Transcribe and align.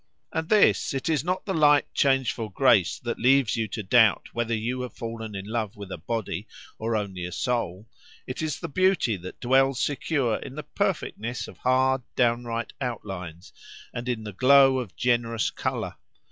And 0.33 0.49
this, 0.49 0.95
it 0.95 1.09
is 1.09 1.23
not 1.23 1.45
the 1.45 1.53
light, 1.53 1.93
changeful 1.93 2.49
grace 2.49 2.97
that 3.03 3.19
leaves 3.19 3.55
you 3.55 3.67
to 3.67 3.83
doubt 3.83 4.29
whether 4.33 4.55
you 4.55 4.81
have 4.81 4.95
fallen 4.95 5.35
in 5.35 5.45
love 5.45 5.75
with 5.75 5.91
a 5.91 5.97
body, 5.99 6.47
or 6.79 6.95
only 6.95 7.23
a 7.23 7.31
soul; 7.31 7.87
it 8.25 8.41
is 8.41 8.59
the 8.61 8.67
beauty 8.67 9.15
that 9.17 9.39
dwells 9.39 9.79
secure 9.79 10.37
in 10.37 10.55
the 10.55 10.63
perfectness 10.63 11.47
of 11.47 11.59
hard, 11.59 12.01
downright 12.15 12.73
outlines, 12.81 13.53
and 13.93 14.09
in 14.09 14.23
the 14.23 14.33
glow 14.33 14.79
of 14.79 14.95
generous 14.95 15.51
colour. 15.51 15.97